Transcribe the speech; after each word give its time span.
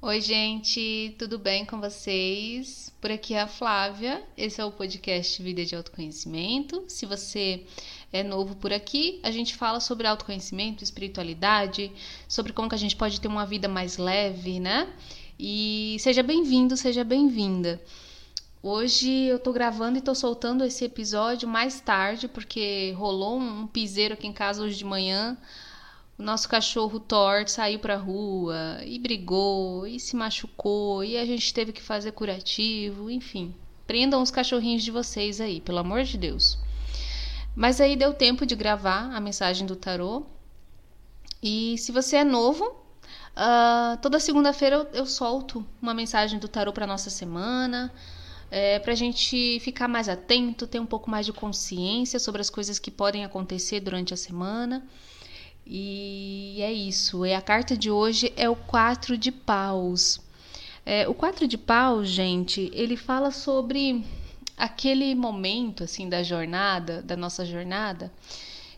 Oi, 0.00 0.20
gente, 0.20 1.16
tudo 1.18 1.40
bem 1.40 1.64
com 1.64 1.80
vocês? 1.80 2.94
Por 3.00 3.10
aqui 3.10 3.34
é 3.34 3.40
a 3.40 3.48
Flávia. 3.48 4.22
Esse 4.36 4.60
é 4.60 4.64
o 4.64 4.70
podcast 4.70 5.42
Vida 5.42 5.64
de 5.64 5.74
Autoconhecimento. 5.74 6.84
Se 6.86 7.04
você 7.04 7.64
é 8.12 8.22
novo 8.22 8.54
por 8.54 8.72
aqui, 8.72 9.18
a 9.24 9.32
gente 9.32 9.56
fala 9.56 9.80
sobre 9.80 10.06
autoconhecimento, 10.06 10.84
espiritualidade, 10.84 11.90
sobre 12.28 12.52
como 12.52 12.68
que 12.68 12.76
a 12.76 12.78
gente 12.78 12.94
pode 12.94 13.20
ter 13.20 13.26
uma 13.26 13.44
vida 13.44 13.66
mais 13.66 13.96
leve, 13.96 14.60
né? 14.60 14.88
E 15.36 15.96
seja 15.98 16.22
bem-vindo, 16.22 16.76
seja 16.76 17.02
bem-vinda. 17.02 17.82
Hoje 18.62 19.10
eu 19.10 19.40
tô 19.40 19.52
gravando 19.52 19.98
e 19.98 20.00
tô 20.00 20.14
soltando 20.14 20.62
esse 20.64 20.84
episódio 20.84 21.48
mais 21.48 21.80
tarde, 21.80 22.28
porque 22.28 22.92
rolou 22.92 23.36
um 23.36 23.66
piseiro 23.66 24.14
aqui 24.14 24.28
em 24.28 24.32
casa 24.32 24.62
hoje 24.62 24.78
de 24.78 24.84
manhã 24.84 25.36
o 26.18 26.22
nosso 26.22 26.48
cachorro 26.48 26.98
Thor 26.98 27.48
saiu 27.48 27.78
pra 27.78 27.96
rua 27.96 28.80
e 28.84 28.98
brigou 28.98 29.86
e 29.86 30.00
se 30.00 30.16
machucou 30.16 31.04
e 31.04 31.16
a 31.16 31.24
gente 31.24 31.54
teve 31.54 31.72
que 31.72 31.80
fazer 31.80 32.10
curativo, 32.10 33.08
enfim. 33.08 33.54
Prendam 33.86 34.20
os 34.20 34.30
cachorrinhos 34.30 34.82
de 34.82 34.90
vocês 34.90 35.40
aí, 35.40 35.60
pelo 35.60 35.78
amor 35.78 36.02
de 36.02 36.18
Deus. 36.18 36.58
Mas 37.54 37.80
aí 37.80 37.94
deu 37.94 38.12
tempo 38.12 38.44
de 38.44 38.56
gravar 38.56 39.14
a 39.14 39.20
mensagem 39.20 39.64
do 39.64 39.76
tarô. 39.76 40.26
E 41.40 41.78
se 41.78 41.92
você 41.92 42.16
é 42.16 42.24
novo, 42.24 42.64
uh, 42.64 43.96
toda 44.02 44.18
segunda-feira 44.18 44.76
eu, 44.76 45.00
eu, 45.00 45.06
solto 45.06 45.64
uma 45.80 45.94
mensagem 45.94 46.40
do 46.40 46.48
tarô 46.48 46.72
para 46.72 46.86
nossa 46.86 47.10
semana. 47.10 47.92
É, 48.50 48.78
para 48.78 48.92
a 48.92 48.96
gente 48.96 49.60
ficar 49.60 49.86
mais 49.86 50.08
atento, 50.08 50.66
ter 50.66 50.80
um 50.80 50.86
pouco 50.86 51.08
mais 51.10 51.26
de 51.26 51.32
consciência 51.32 52.18
sobre 52.18 52.40
as 52.40 52.50
coisas 52.50 52.78
que 52.78 52.90
podem 52.90 53.24
acontecer 53.24 53.78
durante 53.78 54.12
a 54.12 54.16
semana. 54.16 54.84
E 55.70 56.56
é 56.62 56.72
isso. 56.72 57.26
E 57.26 57.34
a 57.34 57.42
carta 57.42 57.76
de 57.76 57.90
hoje 57.90 58.32
é 58.36 58.48
o 58.48 58.56
quatro 58.56 59.18
de 59.18 59.30
paus. 59.30 60.18
É, 60.86 61.06
o 61.06 61.12
quatro 61.12 61.46
de 61.46 61.58
paus, 61.58 62.08
gente, 62.08 62.70
ele 62.72 62.96
fala 62.96 63.30
sobre 63.30 64.02
aquele 64.56 65.14
momento 65.14 65.84
assim 65.84 66.08
da 66.08 66.22
jornada, 66.22 67.02
da 67.02 67.14
nossa 67.14 67.44
jornada, 67.44 68.10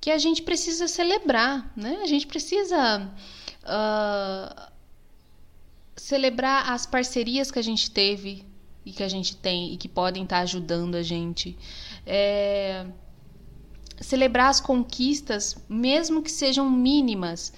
que 0.00 0.10
a 0.10 0.18
gente 0.18 0.42
precisa 0.42 0.88
celebrar, 0.88 1.72
né? 1.76 2.00
A 2.02 2.06
gente 2.06 2.26
precisa 2.26 3.08
uh, 3.62 4.72
celebrar 5.96 6.72
as 6.72 6.84
parcerias 6.84 7.52
que 7.52 7.60
a 7.60 7.62
gente 7.62 7.88
teve 7.92 8.44
e 8.84 8.90
que 8.90 9.04
a 9.04 9.08
gente 9.08 9.36
tem 9.36 9.72
e 9.72 9.76
que 9.76 9.88
podem 9.88 10.24
estar 10.24 10.40
ajudando 10.40 10.96
a 10.96 11.02
gente. 11.02 11.56
É, 12.04 12.84
celebrar 14.02 14.50
as 14.50 14.60
conquistas, 14.60 15.56
mesmo 15.68 16.22
que 16.22 16.30
sejam 16.30 16.68
mínimas. 16.70 17.52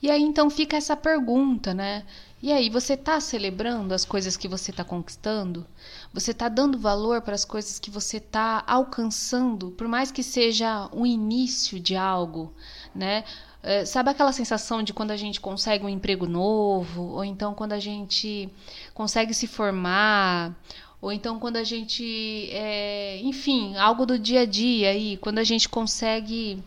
E 0.00 0.10
aí 0.10 0.22
então 0.22 0.48
fica 0.48 0.76
essa 0.76 0.96
pergunta, 0.96 1.74
né? 1.74 2.04
E 2.40 2.52
aí, 2.52 2.70
você 2.70 2.92
está 2.94 3.18
celebrando 3.18 3.92
as 3.92 4.04
coisas 4.04 4.36
que 4.36 4.46
você 4.46 4.70
está 4.70 4.84
conquistando? 4.84 5.66
Você 6.14 6.30
está 6.30 6.48
dando 6.48 6.78
valor 6.78 7.20
para 7.20 7.34
as 7.34 7.44
coisas 7.44 7.80
que 7.80 7.90
você 7.90 8.18
está 8.18 8.62
alcançando, 8.64 9.72
por 9.72 9.88
mais 9.88 10.12
que 10.12 10.22
seja 10.22 10.88
o 10.92 11.04
início 11.04 11.80
de 11.80 11.96
algo, 11.96 12.54
né? 12.94 13.24
É, 13.60 13.84
sabe 13.84 14.10
aquela 14.10 14.32
sensação 14.32 14.84
de 14.84 14.94
quando 14.94 15.10
a 15.10 15.16
gente 15.16 15.40
consegue 15.40 15.84
um 15.84 15.88
emprego 15.88 16.26
novo, 16.26 17.02
ou 17.02 17.24
então 17.24 17.54
quando 17.54 17.72
a 17.72 17.80
gente 17.80 18.48
consegue 18.94 19.34
se 19.34 19.48
formar, 19.48 20.54
ou 21.00 21.12
então 21.12 21.38
quando 21.38 21.56
a 21.56 21.64
gente, 21.64 22.48
é, 22.50 23.20
enfim, 23.22 23.76
algo 23.76 24.04
do 24.04 24.18
dia 24.18 24.40
a 24.40 24.46
dia 24.46 24.90
aí, 24.90 25.16
quando 25.16 25.38
a 25.38 25.44
gente 25.44 25.68
consegue 25.68 26.62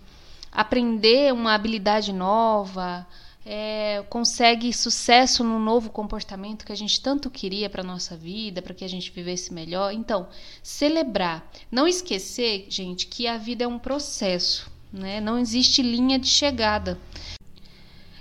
aprender 0.52 1.34
uma 1.34 1.54
habilidade 1.54 2.14
nova, 2.14 3.06
é, 3.46 4.04
consegue 4.10 4.72
sucesso 4.72 5.44
num 5.44 5.60
novo 5.60 5.90
comportamento 5.90 6.66
que 6.66 6.72
a 6.72 6.76
gente 6.76 7.02
tanto 7.02 7.30
queria 7.30 7.70
para 7.70 7.84
nossa 7.84 8.16
vida, 8.16 8.62
para 8.62 8.74
que 8.74 8.86
a 8.86 8.88
gente 8.88 9.12
vivesse 9.12 9.54
melhor. 9.54 9.94
Então, 9.94 10.28
celebrar, 10.62 11.50
não 11.72 11.88
esquecer, 11.88 12.68
gente, 12.70 13.08
que 13.08 13.28
a 13.28 13.38
vida 13.38 13.64
é 13.64 13.68
um 13.68 13.80
processo, 13.80 14.72
né? 14.94 15.20
Não 15.20 15.40
existe 15.40 15.82
linha 15.82 16.20
de 16.20 16.28
chegada. 16.28 17.00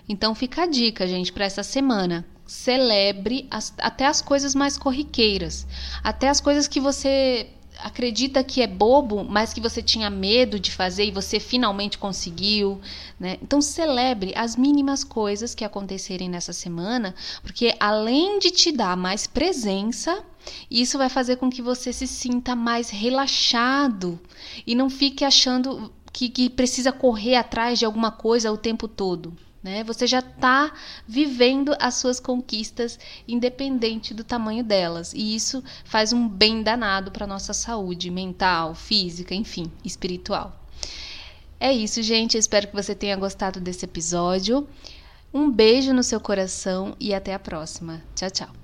Então, 0.08 0.34
fica 0.34 0.62
a 0.62 0.66
dica, 0.66 1.06
gente, 1.06 1.32
para 1.32 1.44
essa 1.44 1.62
semana 1.62 2.26
celebre 2.50 3.46
as, 3.48 3.72
até 3.78 4.06
as 4.06 4.20
coisas 4.20 4.56
mais 4.56 4.76
corriqueiras, 4.76 5.64
até 6.02 6.28
as 6.28 6.40
coisas 6.40 6.66
que 6.66 6.80
você 6.80 7.46
acredita 7.78 8.42
que 8.42 8.60
é 8.60 8.66
bobo, 8.66 9.24
mas 9.24 9.54
que 9.54 9.60
você 9.60 9.80
tinha 9.80 10.10
medo 10.10 10.58
de 10.58 10.72
fazer 10.72 11.04
e 11.04 11.12
você 11.12 11.38
finalmente 11.38 11.96
conseguiu, 11.96 12.80
né? 13.20 13.38
Então 13.40 13.62
celebre 13.62 14.32
as 14.34 14.56
mínimas 14.56 15.04
coisas 15.04 15.54
que 15.54 15.64
acontecerem 15.64 16.28
nessa 16.28 16.52
semana, 16.52 17.14
porque 17.40 17.72
além 17.78 18.40
de 18.40 18.50
te 18.50 18.72
dar 18.72 18.96
mais 18.96 19.28
presença, 19.28 20.24
isso 20.68 20.98
vai 20.98 21.08
fazer 21.08 21.36
com 21.36 21.48
que 21.48 21.62
você 21.62 21.92
se 21.92 22.06
sinta 22.08 22.56
mais 22.56 22.90
relaxado 22.90 24.18
e 24.66 24.74
não 24.74 24.90
fique 24.90 25.24
achando 25.24 25.92
que, 26.12 26.28
que 26.28 26.50
precisa 26.50 26.90
correr 26.90 27.36
atrás 27.36 27.78
de 27.78 27.84
alguma 27.84 28.10
coisa 28.10 28.50
o 28.50 28.58
tempo 28.58 28.88
todo. 28.88 29.32
Né? 29.62 29.84
Você 29.84 30.06
já 30.06 30.20
está 30.20 30.72
vivendo 31.06 31.76
as 31.78 31.96
suas 31.96 32.18
conquistas 32.18 32.98
independente 33.28 34.14
do 34.14 34.24
tamanho 34.24 34.64
delas. 34.64 35.12
E 35.12 35.34
isso 35.34 35.62
faz 35.84 36.12
um 36.12 36.26
bem 36.26 36.62
danado 36.62 37.10
para 37.10 37.24
a 37.24 37.28
nossa 37.28 37.52
saúde 37.52 38.10
mental, 38.10 38.74
física, 38.74 39.34
enfim, 39.34 39.70
espiritual. 39.84 40.58
É 41.58 41.72
isso, 41.72 42.02
gente. 42.02 42.36
Eu 42.36 42.40
espero 42.40 42.68
que 42.68 42.74
você 42.74 42.94
tenha 42.94 43.16
gostado 43.16 43.60
desse 43.60 43.84
episódio. 43.84 44.66
Um 45.32 45.50
beijo 45.50 45.92
no 45.92 46.02
seu 46.02 46.18
coração 46.18 46.96
e 46.98 47.12
até 47.12 47.34
a 47.34 47.38
próxima. 47.38 48.02
Tchau, 48.14 48.30
tchau. 48.30 48.59